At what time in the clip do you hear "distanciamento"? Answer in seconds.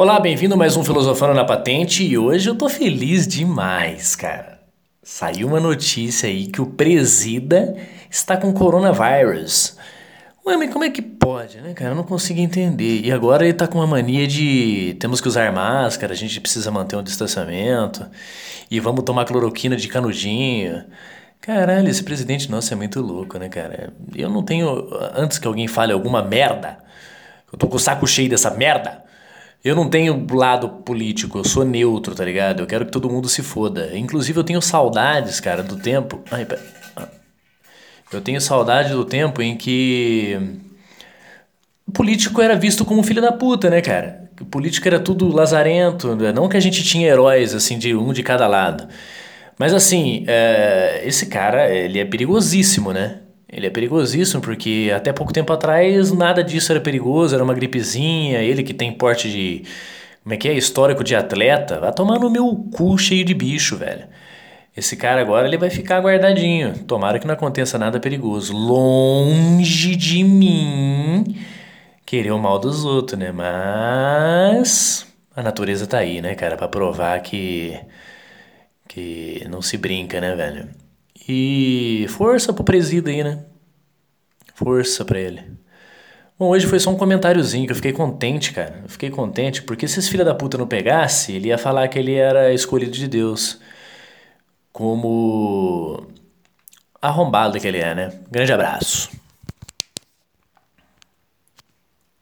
17.02-18.06